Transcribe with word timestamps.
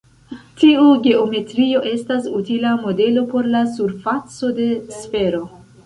Tiu 0.61 0.85
geometrio 1.07 1.83
estas 1.91 2.27
utila 2.39 2.73
modelo 2.87 3.27
por 3.35 3.53
la 3.57 3.65
surfaco 3.79 4.55
de 4.63 4.71
sfero. 5.01 5.49